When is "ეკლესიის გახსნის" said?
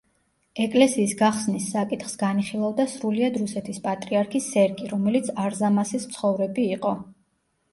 0.61-1.67